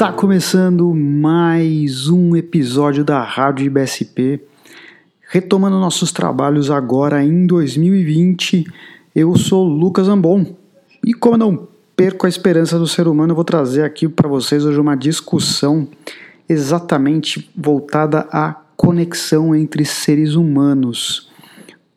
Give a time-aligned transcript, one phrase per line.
[0.00, 4.40] Está começando mais um episódio da Rádio IBSP.
[5.28, 8.64] Retomando nossos trabalhos agora em 2020,
[9.14, 10.56] eu sou Lucas Ambon.
[11.04, 14.64] E como não perco a esperança do ser humano, eu vou trazer aqui para vocês
[14.64, 15.86] hoje uma discussão
[16.48, 21.28] exatamente voltada à conexão entre seres humanos.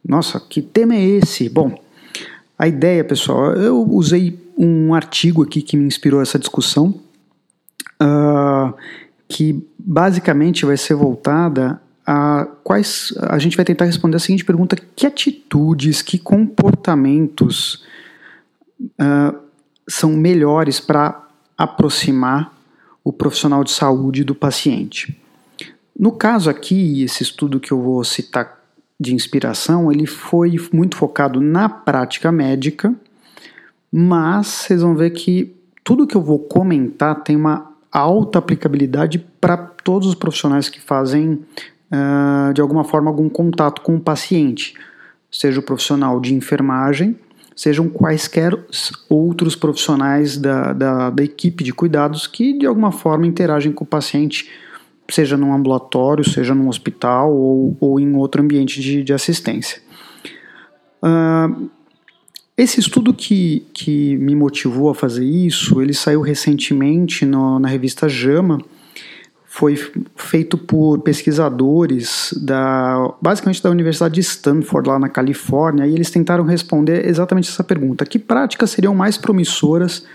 [0.06, 1.48] Nossa, que tema é esse?
[1.48, 1.74] Bom,
[2.60, 7.02] a ideia, pessoal, eu usei um artigo aqui que me inspirou essa discussão
[8.02, 8.74] uh,
[9.28, 13.14] que basicamente vai ser voltada a quais.
[13.22, 17.86] A gente vai tentar responder a seguinte pergunta: que atitudes, que comportamentos
[18.82, 19.38] uh,
[19.88, 22.54] são melhores para aproximar
[23.04, 25.20] o profissional de saúde do paciente?
[25.98, 28.60] No caso aqui, esse estudo que eu vou citar
[29.00, 32.94] de inspiração, ele foi muito focado na prática médica,
[33.92, 39.56] mas vocês vão ver que tudo que eu vou comentar tem uma alta aplicabilidade para
[39.56, 41.46] todos os profissionais que fazem,
[41.92, 44.74] uh, de alguma forma, algum contato com o paciente,
[45.32, 47.16] seja o profissional de enfermagem,
[47.56, 48.58] sejam quaisquer
[49.08, 53.88] outros profissionais da, da, da equipe de cuidados que, de alguma forma, interagem com o
[53.88, 54.50] paciente,
[55.10, 59.82] seja num ambulatório, seja num hospital ou, ou em outro ambiente de, de assistência.
[61.04, 61.70] Uh,
[62.58, 68.08] esse estudo que, que me motivou a fazer isso, ele saiu recentemente no, na revista
[68.08, 68.60] JAMA,
[69.46, 69.76] foi
[70.16, 76.44] feito por pesquisadores da basicamente da Universidade de Stanford lá na Califórnia e eles tentaram
[76.44, 80.06] responder exatamente essa pergunta: que práticas seriam mais promissoras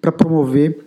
[0.00, 0.78] para promover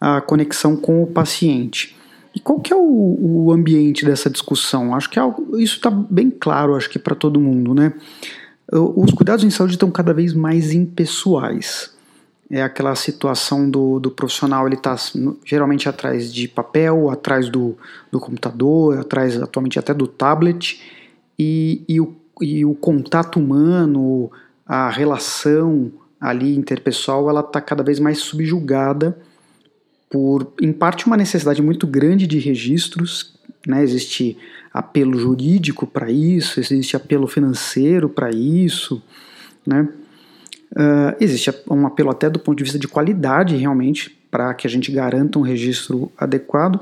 [0.00, 1.94] a conexão com o paciente?
[2.34, 4.94] E qual que é o, o ambiente dessa discussão?
[4.94, 7.92] Acho que é algo, isso está bem claro, acho que para todo mundo, né?
[8.78, 11.92] Os cuidados em saúde estão cada vez mais impessoais.
[12.50, 14.94] É aquela situação do, do profissional, ele está
[15.44, 17.76] geralmente atrás de papel, atrás do,
[18.10, 20.80] do computador, atrás atualmente até do tablet,
[21.38, 24.30] e, e, o, e o contato humano,
[24.66, 25.90] a relação
[26.20, 29.18] ali interpessoal, ela está cada vez mais subjugada
[30.12, 33.34] por, em parte, uma necessidade muito grande de registros,
[33.66, 33.82] né?
[33.82, 34.36] existe
[34.72, 39.02] apelo jurídico para isso, existe apelo financeiro para isso,
[39.66, 39.88] né?
[40.72, 44.70] Uh, existe um apelo até do ponto de vista de qualidade, realmente, para que a
[44.70, 46.80] gente garanta um registro adequado.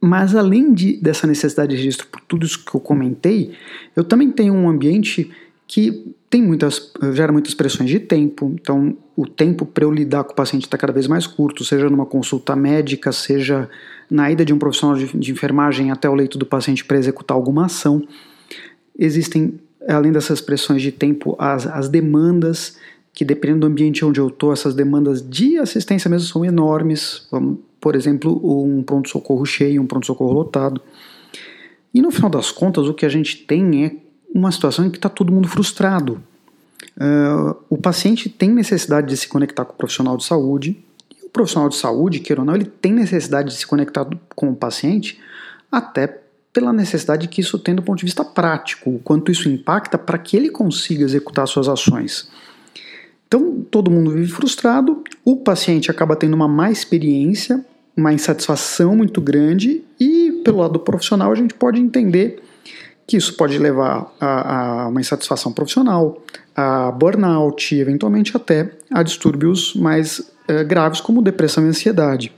[0.00, 3.52] Mas além de, dessa necessidade de registro por tudo isso que eu comentei,
[3.94, 5.30] eu também tenho um ambiente
[5.72, 8.54] que tem muitas, gera muitas pressões de tempo.
[8.60, 11.88] Então, o tempo para eu lidar com o paciente está cada vez mais curto, seja
[11.88, 13.70] numa consulta médica, seja
[14.10, 17.34] na ida de um profissional de, de enfermagem até o leito do paciente para executar
[17.34, 18.06] alguma ação.
[18.98, 22.76] Existem, além dessas pressões de tempo, as, as demandas,
[23.14, 27.26] que dependendo do ambiente onde eu estou, essas demandas de assistência mesmo são enormes.
[27.30, 30.82] Vamos, por exemplo, um pronto-socorro cheio, um pronto-socorro lotado.
[31.94, 34.01] E no final das contas, o que a gente tem é
[34.34, 36.22] uma situação em que está todo mundo frustrado.
[36.96, 40.82] Uh, o paciente tem necessidade de se conectar com o profissional de saúde,
[41.32, 45.18] profissional de saúde, queira ou não, ele tem necessidade de se conectar com o paciente,
[45.70, 46.22] até
[46.52, 50.18] pela necessidade que isso tem do ponto de vista prático, o quanto isso impacta para
[50.18, 52.28] que ele consiga executar suas ações.
[53.26, 57.64] Então, todo mundo vive frustrado, o paciente acaba tendo uma má experiência,
[57.96, 62.42] uma insatisfação muito grande, e pelo lado profissional a gente pode entender
[63.06, 66.22] que isso pode levar a, a uma insatisfação profissional,
[66.54, 72.32] a burnout, eventualmente até a distúrbios mais é, graves como depressão e ansiedade.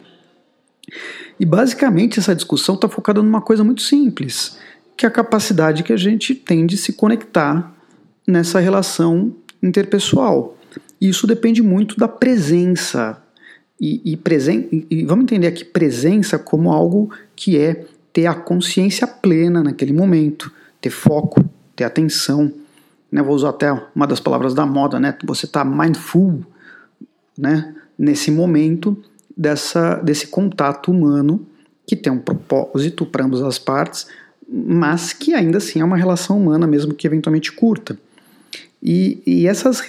[1.38, 4.58] E basicamente essa discussão está focada numa coisa muito simples,
[4.96, 7.74] que é a capacidade que a gente tem de se conectar
[8.26, 10.56] nessa relação interpessoal.
[11.00, 13.20] E isso depende muito da presença.
[13.80, 19.06] E, e, presen e vamos entender aqui presença como algo que é ter a consciência
[19.06, 20.50] plena naquele momento,
[20.80, 21.44] ter foco,
[21.74, 22.50] ter atenção.
[23.10, 23.20] Né?
[23.20, 25.18] Vou usar até uma das palavras da moda, né?
[25.24, 26.42] Você está mindful,
[27.36, 27.74] né?
[27.98, 28.96] nesse momento
[29.36, 31.44] dessa, desse contato humano
[31.84, 34.06] que tem um propósito para ambas as partes,
[34.48, 37.98] mas que ainda assim é uma relação humana, mesmo que eventualmente curta.
[38.80, 39.82] E, e essas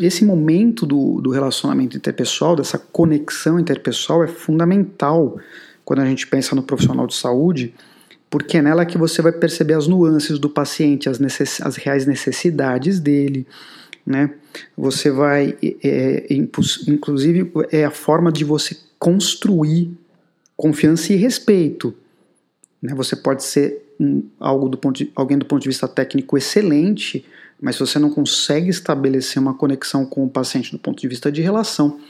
[0.00, 5.36] esse momento do, do relacionamento interpessoal, dessa conexão interpessoal, é fundamental
[5.86, 7.72] quando a gente pensa no profissional de saúde,
[8.28, 12.04] porque é nela que você vai perceber as nuances do paciente, as, necess, as reais
[12.04, 13.46] necessidades dele,
[14.04, 14.34] né?
[14.76, 19.96] Você vai, é, inclusive, é a forma de você construir
[20.56, 21.94] confiança e respeito.
[22.82, 22.92] Né?
[22.94, 27.24] Você pode ser um, algo do ponto de, alguém do ponto de vista técnico excelente,
[27.60, 31.30] mas se você não consegue estabelecer uma conexão com o paciente do ponto de vista
[31.30, 32.00] de relação,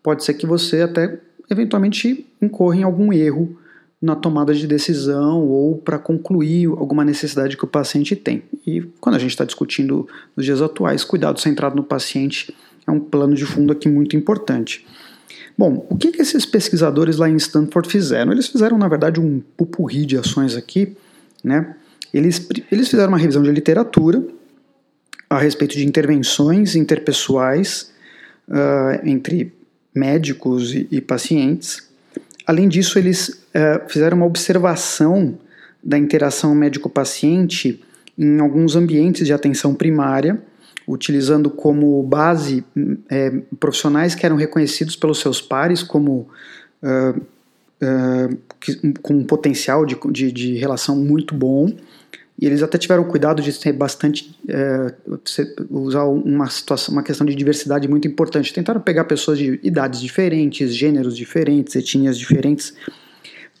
[0.00, 1.18] pode ser que você até
[1.50, 3.56] eventualmente incorrem em algum erro
[4.00, 8.42] na tomada de decisão ou para concluir alguma necessidade que o paciente tem.
[8.66, 10.06] E quando a gente está discutindo
[10.36, 12.54] nos dias atuais, cuidado centrado no paciente
[12.86, 14.86] é um plano de fundo aqui muito importante.
[15.58, 18.30] Bom, o que, que esses pesquisadores lá em Stanford fizeram?
[18.30, 20.94] Eles fizeram, na verdade, um pupurri de ações aqui.
[21.42, 21.74] Né?
[22.12, 24.22] Eles, eles fizeram uma revisão de literatura
[25.28, 27.90] a respeito de intervenções interpessoais
[28.48, 29.52] uh, entre
[29.96, 31.88] médicos e, e pacientes.
[32.46, 35.38] Além disso, eles uh, fizeram uma observação
[35.82, 37.82] da interação médico-paciente
[38.18, 40.40] em alguns ambientes de atenção primária,
[40.86, 42.64] utilizando como base
[43.10, 46.28] é, profissionais que eram reconhecidos pelos seus pares como
[46.82, 47.20] uh,
[47.82, 51.72] uh, que, com um potencial de, de, de relação muito bom
[52.38, 54.94] e eles até tiveram cuidado de ter bastante é,
[55.70, 58.52] usar uma situação, uma questão de diversidade muito importante.
[58.52, 62.74] Tentaram pegar pessoas de idades diferentes, gêneros diferentes, etnias diferentes,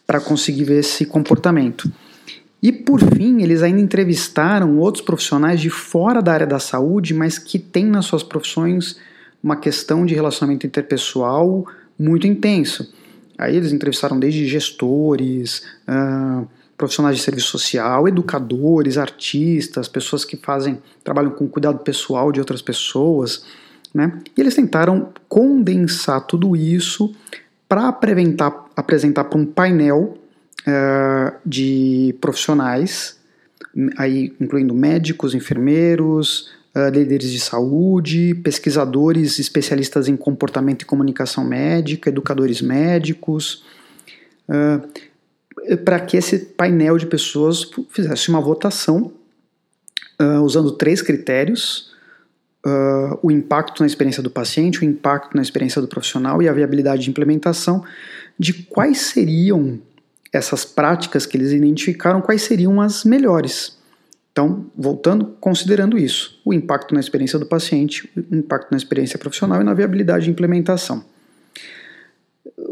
[0.06, 1.90] para conseguir ver esse comportamento.
[2.62, 7.38] E por fim, eles ainda entrevistaram outros profissionais de fora da área da saúde, mas
[7.38, 8.98] que têm nas suas profissões
[9.42, 11.66] uma questão de relacionamento interpessoal
[11.98, 12.92] muito intenso.
[13.38, 16.46] Aí eles entrevistaram desde gestores, uh,
[16.76, 22.60] profissionais de serviço social, educadores, artistas, pessoas que fazem trabalham com cuidado pessoal de outras
[22.60, 23.44] pessoas,
[23.94, 24.18] né?
[24.36, 27.14] E eles tentaram condensar tudo isso
[27.68, 30.18] para apresentar, para um painel
[30.66, 33.18] uh, de profissionais,
[33.96, 42.10] aí incluindo médicos, enfermeiros, uh, líderes de saúde, pesquisadores especialistas em comportamento e comunicação médica,
[42.10, 43.64] educadores médicos.
[44.48, 44.86] Uh,
[45.84, 49.12] para que esse painel de pessoas fizesse uma votação
[50.20, 51.92] uh, usando três critérios:
[52.64, 56.52] uh, o impacto na experiência do paciente, o impacto na experiência do profissional e a
[56.52, 57.84] viabilidade de implementação,
[58.38, 59.80] de quais seriam
[60.32, 63.76] essas práticas que eles identificaram, quais seriam as melhores.
[64.32, 69.62] Então, voltando, considerando isso, o impacto na experiência do paciente, o impacto na experiência profissional
[69.62, 71.02] e na viabilidade de implementação.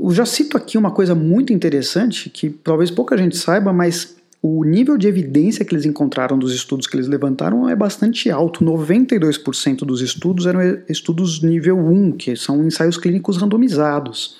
[0.05, 4.62] Eu já cito aqui uma coisa muito interessante que talvez pouca gente saiba, mas o
[4.62, 8.62] nível de evidência que eles encontraram dos estudos que eles levantaram é bastante alto.
[8.62, 10.61] 92% dos estudos eram
[10.91, 14.37] estudos nível 1, que são ensaios clínicos randomizados.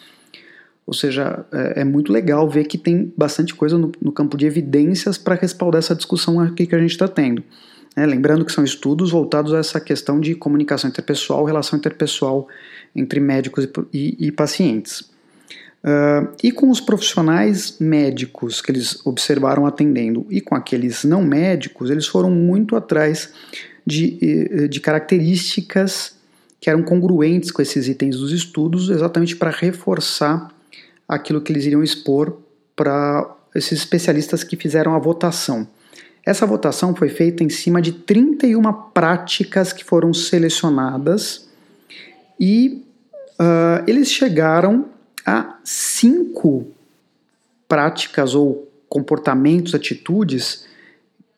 [0.87, 4.44] Ou seja, é, é muito legal ver que tem bastante coisa no, no campo de
[4.44, 7.43] evidências para respaldar essa discussão aqui que a gente está tendo.
[7.96, 12.46] É, lembrando que são estudos voltados a essa questão de comunicação interpessoal, relação interpessoal
[12.94, 15.13] entre médicos e, e, e pacientes.
[15.84, 21.90] Uh, e com os profissionais médicos que eles observaram atendendo e com aqueles não médicos,
[21.90, 23.31] eles foram muito atrás
[23.84, 26.16] de, eh, de características
[26.58, 30.50] que eram congruentes com esses itens dos estudos, exatamente para reforçar
[31.06, 32.38] aquilo que eles iriam expor
[32.75, 35.69] para esses especialistas que fizeram a votação.
[36.25, 41.46] Essa votação foi feita em cima de 31 práticas que foram selecionadas
[42.40, 42.82] e
[43.38, 44.94] uh, eles chegaram
[45.25, 46.67] há cinco
[47.69, 50.67] práticas ou comportamentos, atitudes,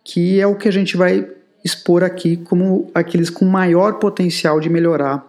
[0.05, 1.28] que é o que a gente vai
[1.64, 5.25] expor aqui como aqueles com maior potencial de melhorar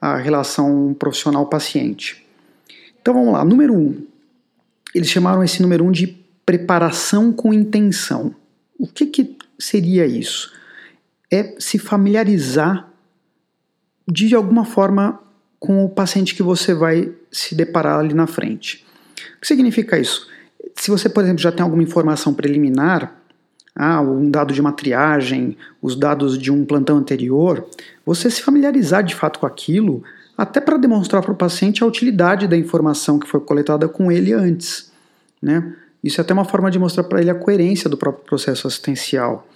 [0.00, 2.26] a relação profissional-paciente.
[3.00, 4.06] Então vamos lá, número um.
[4.94, 6.06] Eles chamaram esse número um de
[6.46, 8.34] preparação com intenção.
[8.78, 10.52] O que, que seria isso?
[11.32, 12.88] É se familiarizar
[14.06, 15.20] de alguma forma
[15.64, 18.84] com o paciente que você vai se deparar ali na frente.
[19.38, 20.28] O que significa isso?
[20.76, 23.16] Se você, por exemplo, já tem alguma informação preliminar,
[23.74, 27.66] ah, um dado de uma triagem, os dados de um plantão anterior,
[28.04, 30.02] você se familiarizar de fato com aquilo,
[30.36, 34.34] até para demonstrar para o paciente a utilidade da informação que foi coletada com ele
[34.34, 34.92] antes.
[35.40, 35.74] Né?
[36.02, 39.48] Isso é até uma forma de mostrar para ele a coerência do próprio processo assistencial.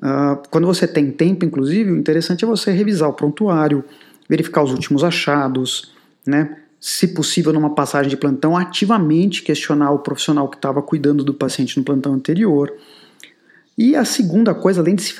[0.00, 3.84] Uh, quando você tem tempo, inclusive, o interessante é você revisar o prontuário,
[4.28, 5.92] verificar os últimos achados,
[6.26, 6.58] né?
[6.86, 11.78] se possível, numa passagem de plantão, ativamente questionar o profissional que estava cuidando do paciente
[11.78, 12.70] no plantão anterior.
[13.76, 15.14] E a segunda coisa, além de se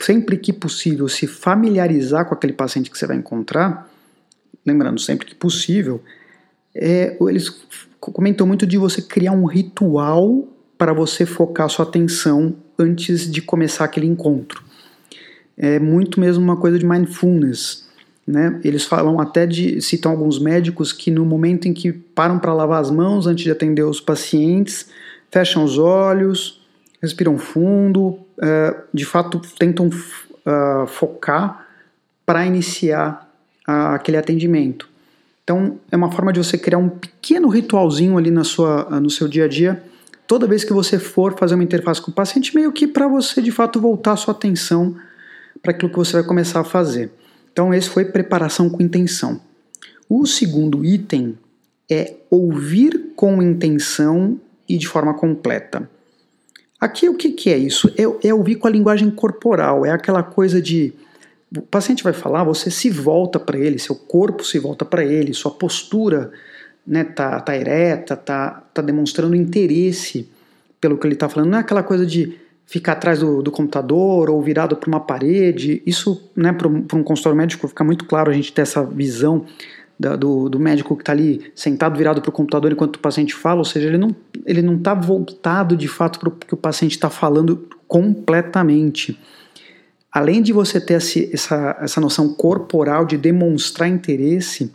[0.00, 3.88] sempre que possível se familiarizar com aquele paciente que você vai encontrar,
[4.66, 6.02] lembrando, sempre que possível,
[6.74, 7.48] é, eles
[8.00, 13.84] comentam muito de você criar um ritual para você focar sua atenção antes de começar
[13.84, 14.64] aquele encontro.
[15.56, 17.88] É muito mesmo uma coisa de mindfulness.
[18.26, 18.60] Né?
[18.62, 22.80] Eles falam até de, citam alguns médicos que no momento em que param para lavar
[22.80, 24.88] as mãos antes de atender os pacientes,
[25.30, 26.60] fecham os olhos,
[27.00, 31.66] respiram fundo, uh, de fato tentam uh, focar
[32.24, 33.28] para iniciar
[33.64, 34.88] aquele atendimento.
[35.44, 39.28] Então, é uma forma de você criar um pequeno ritualzinho ali na sua, no seu
[39.28, 39.82] dia a dia,
[40.26, 43.40] toda vez que você for fazer uma interface com o paciente, meio que para você
[43.40, 44.96] de fato voltar a sua atenção
[45.60, 47.10] para aquilo que você vai começar a fazer.
[47.52, 49.40] Então, esse foi preparação com intenção.
[50.08, 51.38] O segundo item
[51.90, 55.88] é ouvir com intenção e de forma completa.
[56.80, 57.92] Aqui o que, que é isso?
[57.96, 60.92] É, é ouvir com a linguagem corporal, é aquela coisa de
[61.56, 65.34] o paciente vai falar, você se volta para ele, seu corpo se volta para ele,
[65.34, 66.32] sua postura
[66.86, 70.28] né, tá, tá ereta, tá, tá demonstrando interesse
[70.80, 71.50] pelo que ele está falando.
[71.50, 75.82] Não é aquela coisa de ficar atrás do, do computador ou virado para uma parede.
[75.84, 79.44] Isso, né, para um, um consultório médico, fica muito claro a gente ter essa visão
[79.98, 83.34] da, do, do, médico que está ali sentado virado para o computador enquanto o paciente
[83.34, 84.14] fala, ou seja, ele não
[84.44, 89.18] ele não está voltado de fato para o que o paciente está falando completamente.
[90.10, 94.72] Além de você ter essa, essa noção corporal de demonstrar interesse,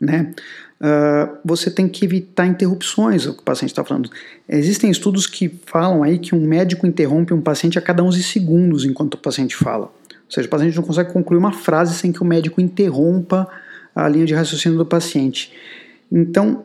[0.00, 0.32] né,
[0.80, 4.10] uh, você tem que evitar interrupções, o que o paciente está falando.
[4.48, 8.84] Existem estudos que falam aí que um médico interrompe um paciente a cada 11 segundos
[8.84, 9.86] enquanto o paciente fala.
[9.86, 13.48] Ou seja, o paciente não consegue concluir uma frase sem que o médico interrompa
[13.94, 15.52] a linha de raciocínio do paciente.
[16.10, 16.64] Então,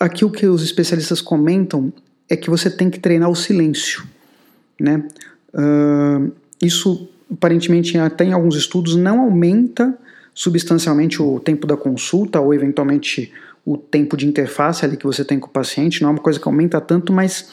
[0.00, 1.92] aqui o que os especialistas comentam
[2.28, 4.04] é que você tem que treinar o silêncio.
[4.80, 5.04] Né?
[5.54, 9.96] Uh, isso, aparentemente, até em alguns estudos, não aumenta
[10.36, 13.32] substancialmente o tempo da consulta ou eventualmente
[13.64, 16.38] o tempo de interface ali que você tem com o paciente, não é uma coisa
[16.38, 17.52] que aumenta tanto, mas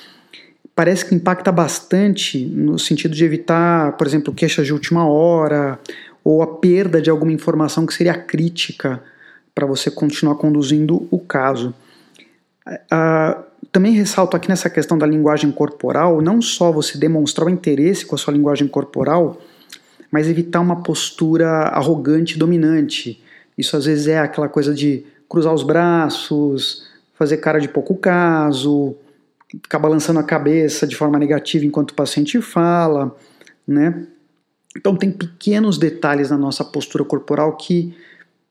[0.75, 5.79] parece que impacta bastante no sentido de evitar, por exemplo, queixas de última hora
[6.25, 9.01] ou a perda de alguma informação que seria crítica
[9.55, 11.73] para você continuar conduzindo o caso.
[12.67, 18.05] Uh, também ressalto aqui nessa questão da linguagem corporal, não só você demonstrar o interesse
[18.05, 19.39] com a sua linguagem corporal,
[20.13, 23.19] mas evitar uma postura arrogante dominante.
[23.57, 28.95] Isso às vezes é aquela coisa de cruzar os braços, fazer cara de pouco caso,
[29.49, 33.17] ficar balançando a cabeça de forma negativa enquanto o paciente fala,
[33.67, 34.05] né?
[34.77, 37.97] Então tem pequenos detalhes na nossa postura corporal que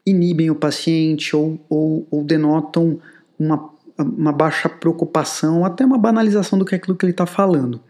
[0.05, 2.99] inibem o paciente ou, ou, ou denotam
[3.39, 7.81] uma, uma baixa preocupação, até uma banalização do que é aquilo que ele está falando.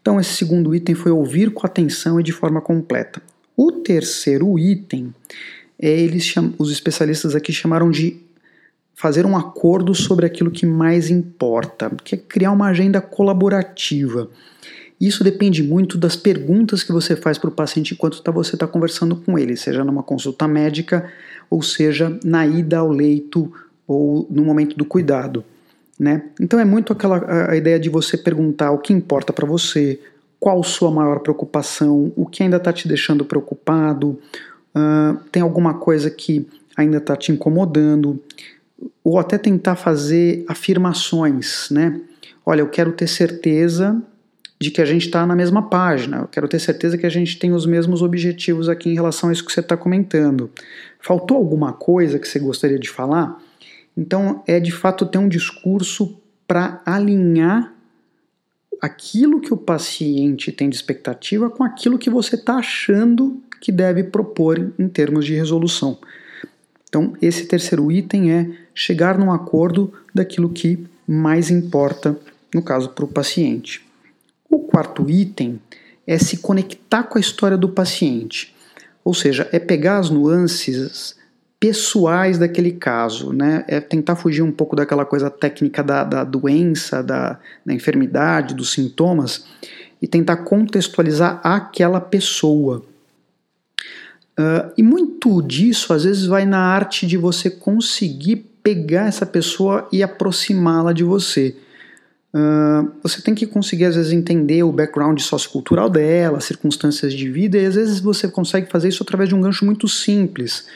[0.00, 3.22] Então, esse segundo item foi ouvir com atenção e de forma completa.
[3.56, 5.14] O terceiro item,
[5.78, 8.20] é, eles os especialistas aqui chamaram de
[8.94, 14.30] fazer um acordo sobre aquilo que mais importa, que é criar uma agenda colaborativa.
[15.00, 18.68] Isso depende muito das perguntas que você faz para o paciente enquanto tá, você está
[18.68, 21.10] conversando com ele, seja numa consulta médica
[21.50, 23.52] ou seja na ida ao leito
[23.84, 25.44] ou no momento do cuidado.
[26.02, 26.20] Né?
[26.40, 30.00] Então é muito aquela a ideia de você perguntar o que importa para você,
[30.40, 34.18] qual sua maior preocupação, o que ainda está te deixando preocupado,
[34.74, 36.44] uh, tem alguma coisa que
[36.76, 38.20] ainda está te incomodando,
[39.04, 42.00] ou até tentar fazer afirmações, né?
[42.44, 44.02] Olha, eu quero ter certeza
[44.58, 47.38] de que a gente está na mesma página, eu quero ter certeza que a gente
[47.38, 50.50] tem os mesmos objetivos aqui em relação a isso que você está comentando.
[50.98, 53.40] Faltou alguma coisa que você gostaria de falar?
[53.96, 57.72] Então, é de fato ter um discurso para alinhar
[58.80, 64.02] aquilo que o paciente tem de expectativa com aquilo que você está achando que deve
[64.02, 65.98] propor em termos de resolução.
[66.88, 72.18] Então, esse terceiro item é chegar num acordo daquilo que mais importa,
[72.54, 73.86] no caso, para o paciente.
[74.50, 75.60] O quarto item
[76.06, 78.54] é se conectar com a história do paciente,
[79.04, 81.16] ou seja, é pegar as nuances
[81.62, 83.64] pessoais daquele caso, né?
[83.68, 88.72] É tentar fugir um pouco daquela coisa técnica da, da doença, da, da enfermidade, dos
[88.72, 89.44] sintomas
[90.00, 92.82] e tentar contextualizar aquela pessoa.
[94.36, 99.86] Uh, e muito disso às vezes vai na arte de você conseguir pegar essa pessoa
[99.92, 101.54] e aproximá-la de você.
[102.34, 107.30] Uh, você tem que conseguir às vezes entender o background sociocultural dela, as circunstâncias de
[107.30, 110.66] vida, e às vezes você consegue fazer isso através de um gancho muito simples.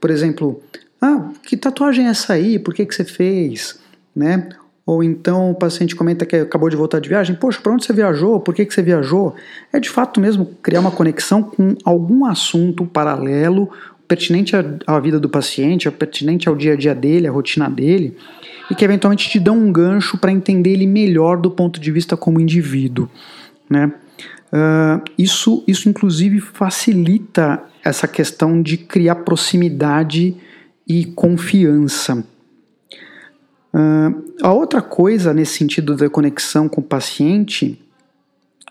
[0.00, 0.62] Por exemplo,
[1.00, 2.58] ah, que tatuagem é essa aí?
[2.58, 3.78] Por que, que você fez?
[4.14, 4.48] Né?
[4.86, 7.92] Ou então o paciente comenta que acabou de voltar de viagem, poxa, para onde você
[7.92, 8.40] viajou?
[8.40, 9.34] Por que, que você viajou?
[9.72, 13.70] É de fato mesmo criar uma conexão com algum assunto paralelo,
[14.08, 18.16] pertinente à, vida do paciente, pertinente ao dia a dia dele, à rotina dele,
[18.68, 22.16] e que eventualmente te dão um gancho para entender ele melhor do ponto de vista
[22.16, 23.08] como indivíduo.
[23.68, 23.92] Né?
[24.52, 30.36] Uh, isso, isso, inclusive, facilita essa questão de criar proximidade
[30.86, 32.24] e confiança.
[33.72, 37.80] Uh, a outra coisa nesse sentido da conexão com o paciente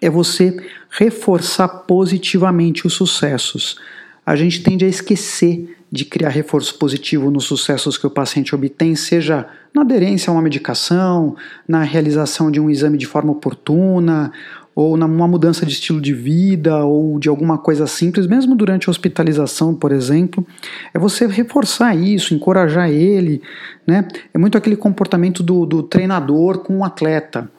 [0.02, 0.58] é você
[0.90, 3.78] reforçar positivamente os sucessos.
[4.26, 8.96] A gente tende a esquecer de criar reforço positivo nos sucessos que o paciente obtém,
[8.96, 11.36] seja na aderência a uma medicação,
[11.68, 14.32] na realização de um exame de forma oportuna,
[14.76, 18.92] ou numa mudança de estilo de vida, ou de alguma coisa simples, mesmo durante a
[18.92, 20.46] hospitalização, por exemplo,
[20.94, 23.42] é você reforçar isso, encorajar ele,
[23.86, 24.08] né?
[24.34, 27.50] É muito aquele comportamento do, do treinador com o atleta.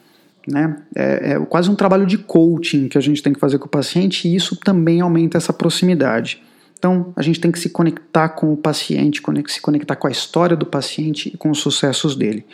[0.48, 0.76] Né?
[0.96, 3.70] É, é, quase um trabalho de coaching que a gente tem que fazer com o
[3.70, 6.42] paciente e isso também aumenta essa proximidade.
[6.78, 10.56] Então, a gente tem que se conectar com o paciente, se conectar com a história
[10.56, 12.46] do paciente e com os sucessos dele.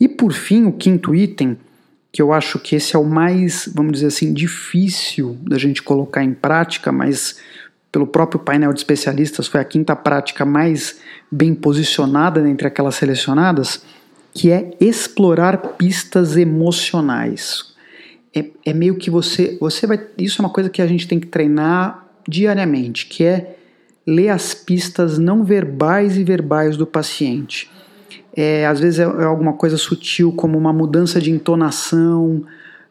[0.00, 1.58] E por fim, o quinto item,
[2.12, 6.22] que eu acho que esse é o mais, vamos dizer assim, difícil da gente colocar
[6.22, 7.40] em prática, mas
[7.90, 11.00] pelo próprio painel de especialistas foi a quinta prática mais
[11.30, 13.82] bem posicionada entre aquelas selecionadas,
[14.34, 17.72] que é explorar pistas emocionais.
[18.34, 21.18] É, é meio que você, você vai, isso é uma coisa que a gente tem
[21.18, 23.56] que treinar diariamente, que é
[24.06, 27.70] ler as pistas não verbais e verbais do paciente.
[28.34, 32.44] É, às vezes é, é alguma coisa sutil, como uma mudança de entonação,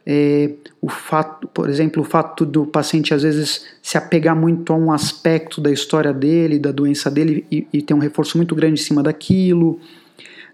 [0.05, 4.75] é, o fato, por exemplo, o fato do paciente às vezes se apegar muito a
[4.75, 8.81] um aspecto da história dele, da doença dele e, e ter um reforço muito grande
[8.81, 9.79] em cima daquilo.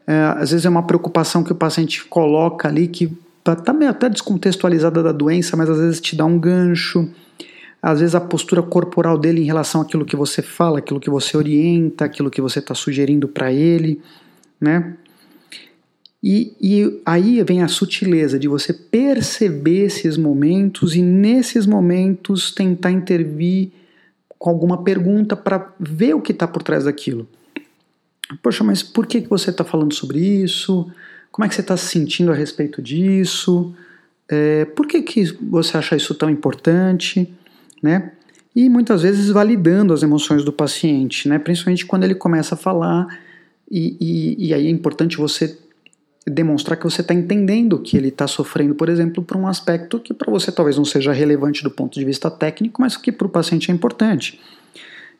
[0.06, 3.12] É, às vezes é uma preocupação que o paciente coloca ali que
[3.46, 7.10] está meio até descontextualizada da doença, mas às vezes te dá um gancho
[7.82, 11.38] às vezes a postura corporal dele em relação àquilo que você fala, aquilo que você
[11.38, 14.02] orienta, aquilo que você está sugerindo para ele,
[14.60, 14.96] né?
[16.22, 22.92] E, e, aí vem a sutileza de você perceber esses momentos e nesses momentos tentar
[22.92, 23.70] intervir
[24.38, 27.28] com alguma pergunta para ver o que está por trás daquilo.
[28.42, 30.92] Poxa, mas por que, que você está falando sobre isso?
[31.32, 33.74] Como é que você está se sentindo a respeito disso?
[34.28, 37.32] É, por que, que você acha isso tão importante?
[37.82, 38.12] né?
[38.56, 41.38] E muitas vezes validando as emoções do paciente, né?
[41.38, 43.08] Principalmente quando ele começa a falar,
[43.70, 45.58] e, e, e aí é importante você
[46.26, 50.14] demonstrar que você está entendendo que ele está sofrendo, por exemplo, por um aspecto que
[50.14, 53.30] para você talvez não seja relevante do ponto de vista técnico, mas que para o
[53.30, 54.40] paciente é importante.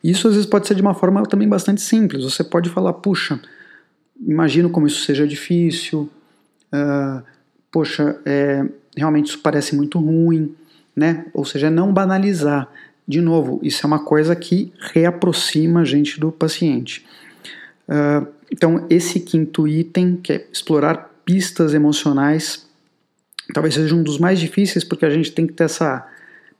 [0.04, 2.24] Isso às vezes pode ser de uma forma também bastante simples.
[2.24, 3.40] Você pode falar, puxa,
[4.20, 6.10] imagino como isso seja difícil,
[6.72, 7.22] uh,
[7.72, 8.64] poxa, é,
[8.96, 10.54] realmente isso parece muito ruim,
[10.94, 11.24] né?
[11.32, 12.68] Ou seja, não banalizar.
[13.06, 17.06] De novo, isso é uma coisa que reaproxima a gente do paciente.
[17.88, 22.66] Uh, então, esse quinto item, que é explorar pistas emocionais,
[23.52, 26.06] talvez seja um dos mais difíceis, porque a gente tem que ter essa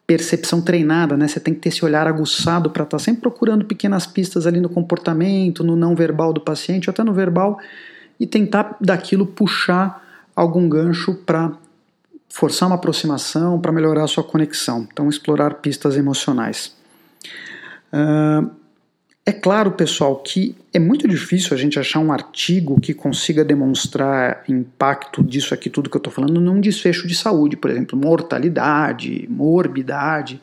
[0.06, 1.28] percepção treinada, né?
[1.28, 4.60] Você tem que ter esse olhar aguçado para estar tá sempre procurando pequenas pistas ali
[4.60, 7.58] no comportamento, no não verbal do paciente, ou até no verbal,
[8.18, 11.52] e tentar daquilo puxar algum gancho para
[12.28, 14.86] forçar uma aproximação para melhorar a sua conexão.
[14.90, 16.74] Então, explorar pistas emocionais.
[17.92, 18.50] Uh,
[19.28, 24.42] é claro, pessoal, que é muito difícil a gente achar um artigo que consiga demonstrar
[24.48, 29.28] impacto disso aqui, tudo que eu estou falando, num desfecho de saúde, por exemplo, mortalidade,
[29.30, 30.40] morbidade.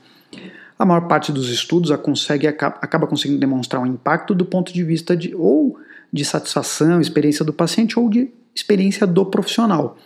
[0.78, 5.18] A maior parte dos estudos consegue, acaba conseguindo demonstrar um impacto do ponto de vista
[5.18, 5.80] de ou
[6.14, 9.98] de satisfação, experiência do paciente ou de experiência do profissional.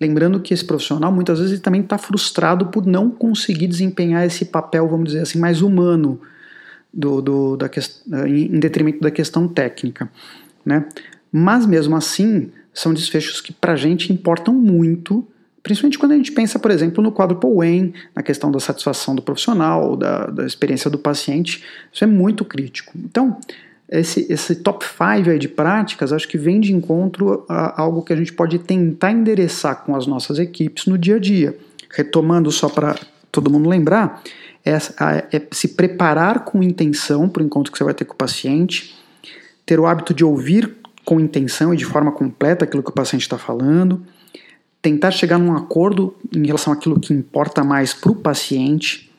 [0.00, 4.86] Lembrando que esse profissional muitas vezes também está frustrado por não conseguir desempenhar esse papel,
[4.86, 6.20] vamos dizer assim, mais humano
[6.92, 7.70] do, do, da
[8.26, 10.10] em detrimento da questão técnica.
[10.64, 10.84] Né?
[11.32, 15.26] Mas mesmo assim, são desfechos que para a gente importam muito,
[15.62, 19.22] principalmente quando a gente pensa, por exemplo, no quadro Wayne, na questão da satisfação do
[19.22, 22.92] profissional, da, da experiência do paciente, isso é muito crítico.
[22.96, 23.38] Então,
[23.90, 28.16] esse, esse top 5 de práticas acho que vem de encontro a algo que a
[28.16, 31.56] gente pode tentar endereçar com as nossas equipes no dia a dia.
[31.90, 32.94] Retomando só para
[33.30, 34.22] todo mundo lembrar,
[34.64, 38.16] é, é, se preparar com intenção para o encontro que você vai ter com o
[38.16, 38.96] paciente,
[39.64, 43.22] ter o hábito de ouvir com intenção e de forma completa aquilo que o paciente
[43.22, 44.04] está falando,
[44.82, 49.10] tentar chegar num acordo em relação àquilo que importa mais para o paciente,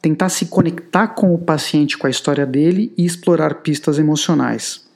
[0.00, 4.86] tentar se conectar com o paciente, com a história dele e explorar pistas emocionais.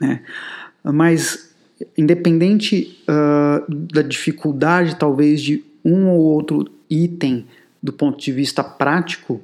[0.00, 0.22] Né?
[0.82, 1.50] Mas,
[1.96, 7.46] independente uh, da dificuldade, talvez, de um ou outro item
[7.82, 9.40] do ponto de vista prático,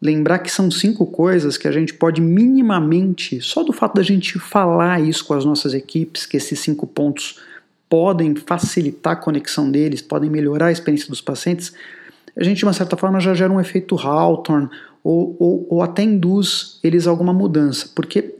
[0.00, 4.38] lembrar que são cinco coisas que a gente pode minimamente, só do fato da gente
[4.38, 7.40] falar isso com as nossas equipes, que esses cinco pontos
[7.88, 11.72] podem facilitar a conexão deles, podem melhorar a experiência dos pacientes,
[12.36, 14.68] a gente de uma certa forma já gera um efeito Hawthorne
[15.02, 18.34] ou, ou, ou até induz eles a alguma mudança, porque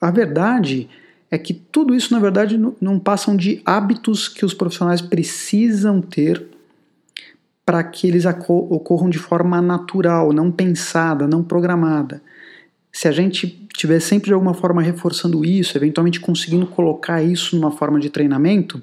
[0.00, 0.88] a verdade
[1.30, 6.55] é que tudo isso na verdade não passam de hábitos que os profissionais precisam ter
[7.66, 12.22] para que eles ocorram de forma natural, não pensada, não programada.
[12.92, 17.72] se a gente estiver sempre de alguma forma reforçando isso, eventualmente conseguindo colocar isso numa
[17.72, 18.80] forma de treinamento,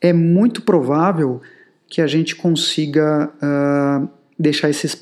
[0.00, 1.40] é muito provável
[1.88, 4.98] que a gente consiga uh, deixar esses,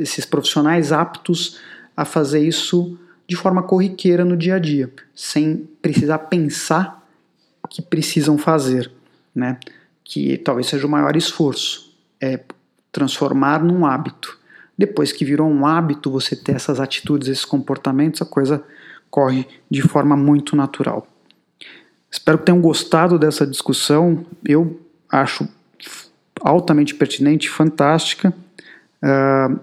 [0.00, 1.60] esses profissionais aptos
[1.96, 7.06] a fazer isso de forma corriqueira no dia a dia, sem precisar pensar
[7.68, 8.90] que precisam fazer,
[9.34, 9.58] né?
[10.02, 11.85] Que talvez seja o maior esforço,
[12.20, 12.40] é
[12.92, 14.38] transformar num hábito.
[14.76, 18.62] Depois que virou um hábito você ter essas atitudes, esses comportamentos, a coisa
[19.10, 21.06] corre de forma muito natural.
[22.10, 24.24] Espero que tenham gostado dessa discussão.
[24.44, 25.48] Eu acho
[26.40, 28.32] altamente pertinente, fantástica.
[29.02, 29.58] Uh,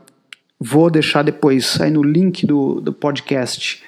[0.60, 3.84] vou deixar depois aí no link do, do podcast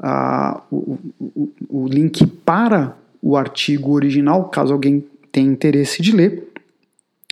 [0.00, 6.49] uh, o, o, o link para o artigo original, caso alguém tenha interesse de ler.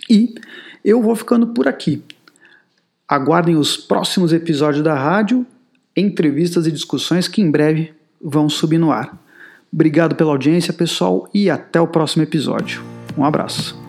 [0.09, 0.35] E
[0.83, 2.03] eu vou ficando por aqui.
[3.07, 5.45] Aguardem os próximos episódios da rádio,
[5.95, 9.17] entrevistas e discussões que em breve vão subir no ar.
[9.71, 12.83] Obrigado pela audiência, pessoal, e até o próximo episódio.
[13.17, 13.88] Um abraço.